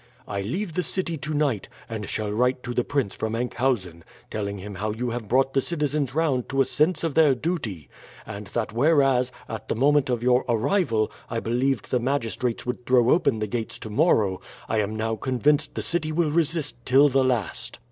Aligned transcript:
"I 0.27 0.41
leave 0.41 0.73
the 0.73 0.81
city 0.81 1.15
tonight, 1.15 1.69
and 1.87 2.09
shall 2.09 2.31
write 2.31 2.63
to 2.63 2.73
the 2.73 2.83
prince 2.83 3.13
from 3.13 3.35
Enkhuizen 3.35 4.03
telling 4.31 4.57
him 4.57 4.73
how 4.73 4.89
you 4.89 5.11
have 5.11 5.27
brought 5.27 5.53
the 5.53 5.61
citizens 5.61 6.15
round 6.15 6.49
to 6.49 6.59
a 6.59 6.65
sense 6.65 7.03
of 7.03 7.13
their 7.13 7.35
duty; 7.35 7.87
and 8.25 8.47
that 8.47 8.73
whereas, 8.73 9.31
at 9.47 9.67
the 9.67 9.75
moment 9.75 10.09
of 10.09 10.23
your 10.23 10.43
arrival 10.49 11.11
I 11.29 11.39
believed 11.39 11.91
the 11.91 11.99
magistrates 11.99 12.65
would 12.65 12.83
throw 12.87 13.11
open 13.11 13.37
the 13.37 13.45
gates 13.47 13.77
tomorrow, 13.77 14.41
I 14.67 14.77
am 14.79 14.95
now 14.95 15.17
convinced 15.17 15.75
the 15.75 15.83
city 15.83 16.11
will 16.11 16.31
resist 16.31 16.83
till 16.83 17.07
the 17.07 17.23
last. 17.23 17.77